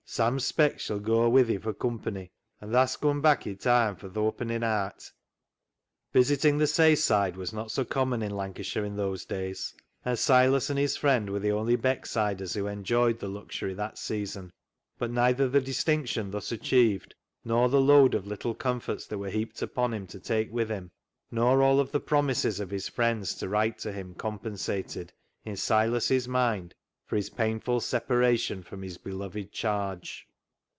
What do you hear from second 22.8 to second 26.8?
friends to write to him compensated, in Silas' mind,